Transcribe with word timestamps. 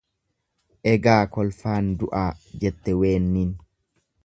Egaa 0.91 1.17
kolfaan 1.35 1.91
du'aa? 1.99 2.25
Jette 2.65 2.99
weenniin. 3.03 3.53